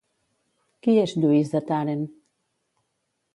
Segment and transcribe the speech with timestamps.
[0.87, 2.03] Qui és Lluís de Tàrent?